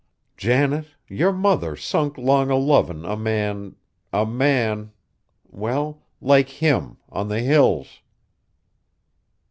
"Janet, 0.35 0.95
yer 1.07 1.31
mother 1.31 1.75
sunk 1.75 2.17
'long 2.17 2.49
o' 2.49 2.57
lovin' 2.57 3.05
a 3.05 3.15
man 3.15 3.75
a 4.11 4.25
man 4.25 4.93
well, 5.47 6.01
like 6.19 6.49
him 6.49 6.97
on 7.09 7.27
the 7.27 7.41
Hills!" 7.41 8.01